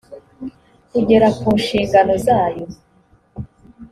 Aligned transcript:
kugera 0.91 1.27
ku 1.39 1.47
nshingano 1.59 2.13
zayo 2.25 2.65